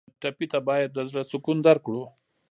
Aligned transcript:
ټپي 0.21 0.45
ته 0.51 0.59
باید 0.67 0.89
د 0.93 0.99
زړه 1.09 1.23
سکون 1.31 1.57
درکړو. 1.67 2.03